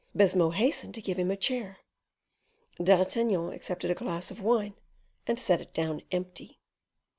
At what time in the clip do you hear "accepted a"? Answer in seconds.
3.53-3.93